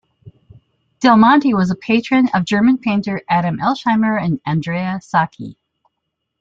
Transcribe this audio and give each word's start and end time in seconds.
Del 0.99 1.15
Monte 1.15 1.53
was 1.53 1.69
a 1.69 1.75
patron 1.75 2.27
of 2.33 2.43
German 2.43 2.79
painter 2.79 3.21
Adam 3.29 3.59
Elsheimer 3.59 4.17
and 4.19 4.41
Andrea 4.47 4.99
Sacchi. 4.99 5.59